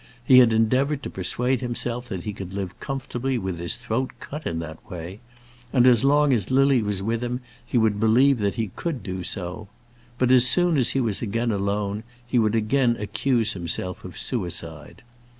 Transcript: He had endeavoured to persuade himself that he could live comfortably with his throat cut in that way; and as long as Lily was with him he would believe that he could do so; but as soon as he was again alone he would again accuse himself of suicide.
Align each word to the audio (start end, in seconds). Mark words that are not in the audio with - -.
He 0.25 0.39
had 0.39 0.51
endeavoured 0.51 1.03
to 1.03 1.11
persuade 1.11 1.61
himself 1.61 2.07
that 2.09 2.23
he 2.23 2.33
could 2.33 2.55
live 2.55 2.79
comfortably 2.79 3.37
with 3.37 3.59
his 3.59 3.75
throat 3.75 4.09
cut 4.19 4.47
in 4.47 4.57
that 4.57 4.79
way; 4.89 5.19
and 5.71 5.85
as 5.85 6.03
long 6.03 6.33
as 6.33 6.49
Lily 6.49 6.81
was 6.81 7.03
with 7.03 7.23
him 7.23 7.39
he 7.63 7.77
would 7.77 7.99
believe 7.99 8.39
that 8.39 8.55
he 8.55 8.71
could 8.75 9.03
do 9.03 9.23
so; 9.23 9.67
but 10.17 10.31
as 10.31 10.47
soon 10.47 10.75
as 10.75 10.89
he 10.97 10.99
was 10.99 11.21
again 11.21 11.51
alone 11.51 12.03
he 12.25 12.39
would 12.39 12.55
again 12.55 12.95
accuse 12.97 13.53
himself 13.53 14.03
of 14.03 14.17
suicide. 14.17 15.03